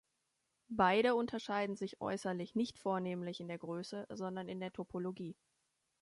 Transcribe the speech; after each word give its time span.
Beide 0.71 1.13
unterscheiden 1.13 1.75
sich 1.75 2.01
äußerlich 2.01 2.55
nicht 2.55 2.79
vornehmlich 2.79 3.39
in 3.39 3.47
der 3.47 3.59
Größe, 3.59 4.07
sondern 4.09 4.49
in 4.49 4.59
der 4.59 4.73
Topologie. 4.73 5.35